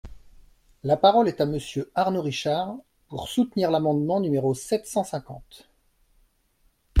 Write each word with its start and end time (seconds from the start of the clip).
La 0.81 0.97
parole 0.97 1.27
est 1.27 1.41
à 1.41 1.45
Monsieur 1.45 1.91
Arnaud 1.93 2.23
Richard, 2.23 2.75
pour 3.07 3.27
soutenir 3.29 3.69
l’amendement 3.69 4.19
numéro 4.19 4.55
sept 4.55 4.87
cent 4.87 5.03
cinquante. 5.03 5.69